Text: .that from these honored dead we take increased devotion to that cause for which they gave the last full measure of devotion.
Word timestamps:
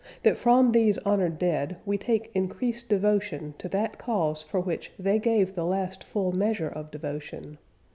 .that 0.23 0.35
from 0.35 0.71
these 0.71 0.97
honored 1.05 1.37
dead 1.37 1.77
we 1.85 1.95
take 1.95 2.31
increased 2.33 2.89
devotion 2.89 3.53
to 3.59 3.69
that 3.69 3.99
cause 3.99 4.41
for 4.41 4.59
which 4.59 4.91
they 4.97 5.19
gave 5.19 5.53
the 5.53 5.63
last 5.63 6.03
full 6.03 6.31
measure 6.31 6.69
of 6.69 6.89
devotion. 6.89 7.59